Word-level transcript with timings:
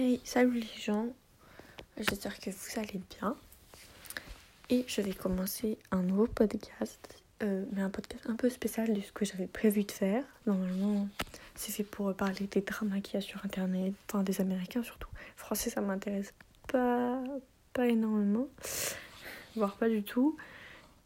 Hey, 0.00 0.20
salut 0.22 0.60
les 0.60 0.80
gens, 0.80 1.08
j'espère 1.96 2.38
que 2.38 2.50
vous 2.50 2.78
allez 2.78 3.00
bien. 3.18 3.36
Et 4.70 4.84
je 4.86 5.00
vais 5.00 5.12
commencer 5.12 5.76
un 5.90 6.02
nouveau 6.02 6.28
podcast, 6.28 7.20
euh, 7.42 7.64
mais 7.72 7.82
un 7.82 7.90
podcast 7.90 8.24
un 8.28 8.36
peu 8.36 8.48
spécial 8.48 8.94
de 8.94 9.00
ce 9.00 9.10
que 9.10 9.24
j'avais 9.24 9.48
prévu 9.48 9.82
de 9.82 9.90
faire. 9.90 10.22
Normalement, 10.46 11.08
c'est 11.56 11.72
fait 11.72 11.82
pour 11.82 12.14
parler 12.14 12.46
des 12.46 12.60
dramas 12.60 13.00
qu'il 13.00 13.14
y 13.14 13.16
a 13.16 13.20
sur 13.20 13.44
internet, 13.44 13.92
enfin 14.08 14.22
des 14.22 14.40
américains 14.40 14.84
surtout. 14.84 15.08
Français, 15.34 15.68
ça 15.68 15.80
m'intéresse 15.80 16.32
pas, 16.68 17.20
pas 17.72 17.88
énormément, 17.88 18.46
voire 19.56 19.74
pas 19.78 19.88
du 19.88 20.04
tout. 20.04 20.36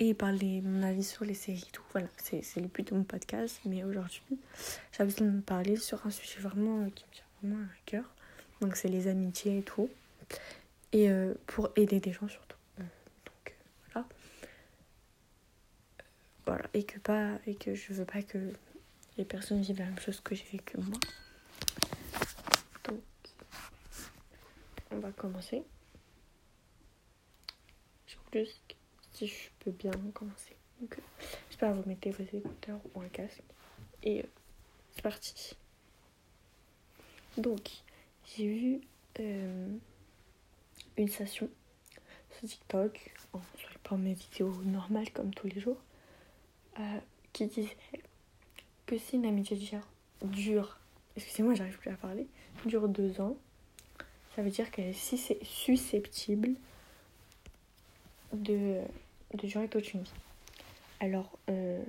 Et 0.01 0.13
parler 0.13 0.61
mon 0.61 0.83
avis 0.83 1.05
sur 1.05 1.25
les 1.25 1.33
séries, 1.33 1.67
tout. 1.73 1.83
Voilà, 1.93 2.09
c'est 2.19 2.43
le 2.57 2.67
but 2.67 2.91
de 2.91 2.95
mon 2.95 3.05
podcast. 3.05 3.59
Mais 3.65 3.85
aujourd'hui, 3.85 4.39
j'avais 4.93 5.11
besoin 5.11 5.29
de 5.29 5.33
me 5.33 5.41
parler 5.41 5.77
sur 5.77 6.07
un 6.07 6.11
sujet 6.11 6.41
vraiment 6.41 6.83
euh, 6.83 6.91
qui 6.95 7.07
me 7.07 7.15
tient 7.15 7.25
vraiment 7.41 7.63
à 7.63 7.77
cœur 7.87 8.05
donc 8.63 8.77
c'est 8.77 8.89
les 8.89 9.09
amitiés 9.09 9.59
et 9.59 9.63
tout. 9.63 9.91
Et 10.93 11.11
euh, 11.11 11.35
pour 11.47 11.71
aider 11.77 12.01
des 12.01 12.13
gens 12.13 12.29
surtout. 12.29 12.57
Donc 12.79 12.87
euh, 13.49 13.51
voilà. 13.93 14.09
Voilà. 16.47 16.65
Et 16.73 16.85
que, 16.85 16.99
pas, 16.99 17.39
et 17.47 17.57
que 17.57 17.75
je 17.75 17.93
veux 17.93 18.05
pas 18.05 18.23
que 18.23 18.39
les 19.19 19.25
personnes 19.25 19.61
vivent 19.61 19.79
la 19.79 19.87
même 19.87 19.99
chose 19.99 20.21
que 20.21 20.35
j'ai 20.35 20.45
vécu 20.45 20.79
moi. 20.79 20.99
Donc 22.85 23.01
on 24.91 24.99
va 24.99 25.11
commencer. 25.11 25.63
Juste 28.33 28.77
si 29.13 29.27
je 29.27 29.49
peux 29.59 29.73
bien 29.73 29.91
commencer. 30.15 30.57
Donc 30.81 30.97
euh, 30.99 31.03
j'espère 31.51 31.73
que 31.73 31.79
vous 31.79 31.89
mettez 31.89 32.11
vos 32.13 32.25
écouteurs 32.25 32.81
ou 32.95 33.01
un 33.01 33.09
casque. 33.09 33.43
Et 34.05 34.25
c'est 34.95 35.03
parti. 35.03 35.57
Donc, 37.37 37.71
j'ai 38.37 38.47
vu 38.47 38.81
euh, 39.21 39.69
une 40.97 41.09
station 41.09 41.49
sur 42.31 42.49
TikTok, 42.49 43.13
en, 43.33 43.41
pas 43.83 43.97
mes 43.97 44.15
vidéos 44.15 44.55
normales 44.65 45.11
comme 45.13 45.35
tous 45.35 45.49
les 45.49 45.61
jours, 45.61 45.77
euh, 46.79 46.99
qui 47.33 47.47
disait 47.47 47.77
que 48.87 48.97
si 48.97 49.17
une 49.17 49.27
amitié 49.27 49.59
dure, 50.23 50.79
excusez-moi, 51.17 51.55
j'arrive 51.55 51.79
plus 51.79 51.91
à 51.91 51.97
parler, 51.97 52.27
dure 52.65 52.89
deux 52.89 53.21
ans, 53.21 53.37
ça 54.35 54.43
veut 54.43 54.51
dire 54.51 54.71
qu'elle 54.71 54.89
est 54.89 55.45
susceptible 55.45 56.55
de, 58.33 58.81
de 59.35 59.47
durer 59.47 59.69
toute 59.69 59.93
une 59.93 60.03
vie. 60.03 60.11
Alors, 61.01 61.39
euh, 61.51 61.83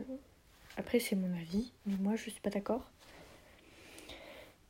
après, 0.75 0.99
c'est 0.99 1.15
mon 1.15 1.33
avis, 1.37 1.71
mais 1.85 1.95
moi, 1.99 2.15
je 2.15 2.29
suis 2.29 2.41
pas 2.41 2.49
d'accord. 2.49 2.89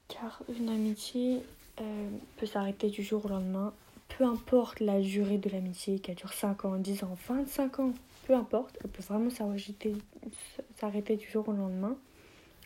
Car 0.07 0.43
une 0.49 0.69
amitié 0.69 1.41
euh, 1.81 2.09
peut 2.37 2.45
s'arrêter 2.45 2.89
du 2.89 3.03
jour 3.03 3.25
au 3.25 3.29
lendemain. 3.29 3.73
Peu 4.17 4.25
importe 4.25 4.79
la 4.79 5.01
durée 5.01 5.37
de 5.37 5.49
l'amitié, 5.49 5.99
qu'elle 5.99 6.15
dure 6.15 6.33
5 6.33 6.65
ans, 6.65 6.75
10 6.77 7.03
ans, 7.03 7.17
25 7.27 7.79
ans, 7.79 7.93
peu 8.27 8.35
importe, 8.35 8.77
elle 8.83 8.89
peut 8.89 9.03
vraiment 9.03 9.29
s'arrêter 9.29 11.15
du 11.15 11.27
jour 11.29 11.47
au 11.49 11.53
lendemain 11.53 11.97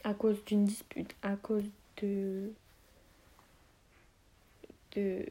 à 0.04 0.14
cause 0.14 0.44
d'une 0.46 0.66
dispute, 0.66 1.16
à 1.22 1.36
cause 1.36 1.64
de, 2.02 2.52
de 4.96 5.26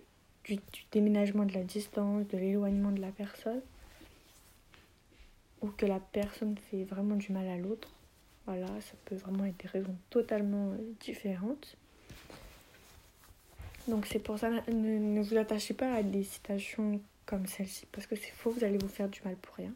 du, 0.46 0.58
déménagement 0.92 1.44
de 1.44 1.52
la 1.52 1.62
distance, 1.62 2.26
de 2.28 2.38
l'éloignement 2.38 2.92
de 2.92 3.00
la 3.00 3.10
personne, 3.10 3.62
ou 5.62 5.68
que 5.68 5.86
la 5.86 6.00
personne 6.00 6.56
fait 6.70 6.84
vraiment 6.84 7.16
du 7.16 7.32
mal 7.32 7.48
à 7.48 7.56
l'autre. 7.56 7.90
Voilà, 8.46 8.66
ça 8.80 8.94
peut 9.04 9.16
vraiment 9.16 9.44
être 9.44 9.56
des 9.58 9.68
raisons 9.68 9.96
totalement 10.10 10.72
euh, 10.72 10.76
différentes. 11.00 11.76
Donc 13.88 14.06
c'est 14.06 14.18
pour 14.18 14.38
ça, 14.38 14.50
ne, 14.50 14.98
ne, 14.98 15.22
vous 15.22 15.36
attachez 15.36 15.74
pas 15.74 15.92
à 15.92 16.02
des 16.02 16.24
citations 16.24 17.00
comme 17.24 17.46
celle-ci, 17.46 17.86
parce 17.92 18.06
que 18.06 18.16
c'est 18.16 18.30
faux, 18.30 18.50
vous 18.50 18.64
allez 18.64 18.78
vous 18.78 18.88
faire 18.88 19.08
du 19.08 19.20
mal 19.24 19.36
pour 19.36 19.56
rien. 19.56 19.72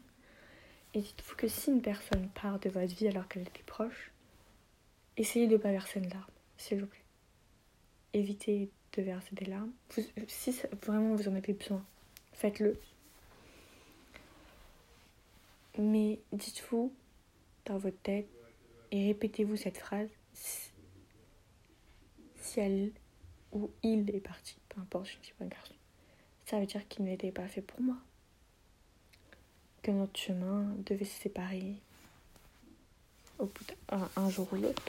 Et 0.93 0.99
dites-vous 0.99 1.35
que 1.35 1.47
si 1.47 1.71
une 1.71 1.81
personne 1.81 2.27
part 2.29 2.59
de 2.59 2.69
votre 2.69 2.93
vie 2.93 3.07
alors 3.07 3.27
qu'elle 3.27 3.43
était 3.43 3.63
proche, 3.63 4.11
essayez 5.17 5.47
de 5.47 5.53
ne 5.53 5.57
pas 5.57 5.71
verser 5.71 5.99
une 5.99 6.09
larme, 6.09 6.31
s'il 6.57 6.81
vous 6.81 6.87
plaît. 6.87 6.99
Évitez 8.13 8.69
de 8.93 9.01
verser 9.01 9.33
des 9.33 9.45
larmes. 9.45 9.71
si 10.27 10.53
vraiment 10.83 11.15
vous 11.15 11.29
en 11.29 11.35
avez 11.35 11.53
besoin, 11.53 11.83
faites-le. 12.33 12.77
Mais 15.77 16.19
dites-vous 16.33 16.93
dans 17.65 17.77
votre 17.77 18.01
tête 18.01 18.27
et 18.91 19.07
répétez-vous 19.07 19.55
cette 19.55 19.77
phrase. 19.77 20.09
Si 20.33 22.59
elle 22.59 22.91
où 23.51 23.69
il 23.83 24.09
est 24.15 24.19
parti, 24.19 24.55
peu 24.69 24.81
importe, 24.81 25.07
je 25.07 25.17
ne 25.17 25.23
suis 25.23 25.33
pas 25.33 25.45
un 25.45 25.47
garçon. 25.47 25.73
Ça 26.45 26.59
veut 26.59 26.65
dire 26.65 26.87
qu'il 26.87 27.05
n'était 27.05 27.31
pas 27.31 27.47
fait 27.47 27.61
pour 27.61 27.81
moi. 27.81 27.97
Que 29.81 29.91
notre 29.91 30.19
chemin 30.19 30.65
devait 30.85 31.05
se 31.05 31.21
séparer 31.21 31.75
au 33.39 33.45
bout 33.45 33.65
un, 33.89 34.29
jour 34.29 34.47
ou 34.51 34.55
l'autre. 34.55 34.83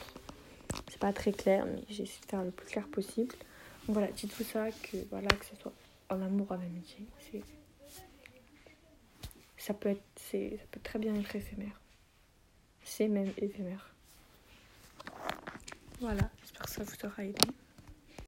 C'est 0.89 0.99
pas 0.99 1.13
très 1.13 1.31
clair, 1.31 1.65
mais 1.65 1.83
j'ai 1.89 2.03
essayé 2.03 2.21
de 2.21 2.25
faire 2.29 2.43
le 2.43 2.51
plus 2.51 2.67
clair 2.67 2.87
possible. 2.87 3.33
Voilà, 3.87 4.07
dites-vous 4.11 4.43
ça, 4.43 4.71
que 4.71 4.97
voilà, 5.09 5.27
que 5.29 5.45
ce 5.45 5.55
soit 5.55 5.73
en 6.09 6.21
amour, 6.21 6.51
en 6.51 6.55
amitié, 6.55 7.07
ça 9.57 9.73
peut 9.73 9.89
être 9.89 10.03
ça 10.17 10.37
peut 10.71 10.79
très 10.83 10.99
bien 10.99 11.15
être 11.15 11.35
éphémère. 11.35 11.79
C'est 12.83 13.07
même 13.07 13.31
éphémère. 13.37 13.93
Voilà, 15.99 16.29
j'espère 16.41 16.63
que 16.63 16.71
ça 16.71 16.83
vous 16.83 17.05
aura 17.05 17.23
aidé. 17.23 17.47